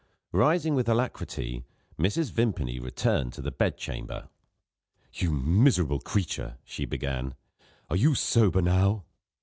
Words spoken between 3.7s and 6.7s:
chamber. "You miserable creature,"